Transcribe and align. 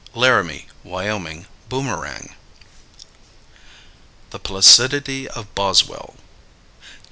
Laramie 0.15 0.67
(Wyoming) 0.83 1.45
Boomerang. 1.69 2.33
THE 4.31 4.39
PLACIDITY 4.39 5.27
OF 5.29 5.53
BOSWELL. 5.53 6.15